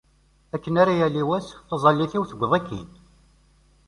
[0.55, 2.89] Akken ara yali wass, taẓallit-iw tewweḍ-ik-in.